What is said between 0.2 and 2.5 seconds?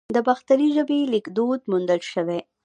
باختري ژبې لیکدود موندل شوی